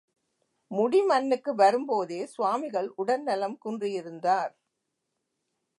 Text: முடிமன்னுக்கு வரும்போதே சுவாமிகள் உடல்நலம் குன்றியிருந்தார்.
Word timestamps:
முடிமன்னுக்கு 0.71 1.51
வரும்போதே 1.55 2.25
சுவாமிகள் 2.25 2.89
உடல்நலம் 2.95 3.57
குன்றியிருந்தார். 3.65 4.53